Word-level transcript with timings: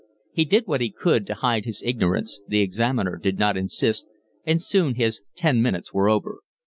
He 0.31 0.45
did 0.45 0.65
what 0.65 0.81
he 0.81 0.89
could 0.89 1.27
to 1.27 1.35
hide 1.35 1.65
his 1.65 1.83
ignorance, 1.83 2.41
the 2.47 2.59
examiner 2.61 3.17
did 3.17 3.37
not 3.37 3.55
insist, 3.55 4.07
and 4.43 4.59
soon 4.59 4.95
his 4.95 5.21
ten 5.35 5.61
minutes 5.61 5.93
were 5.93 6.09
over. 6.09 6.39